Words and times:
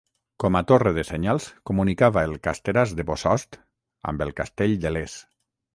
Com 0.43 0.55
a 0.59 0.61
torre 0.71 0.93
de 0.95 1.03
senyals 1.09 1.45
comunicava 1.71 2.25
el 2.31 2.33
Casteràs 2.49 2.97
de 3.01 3.07
Bossòst 3.13 3.61
amb 4.13 4.27
el 4.29 4.37
castell 4.43 4.77
de 4.87 4.99
Les. 4.99 5.23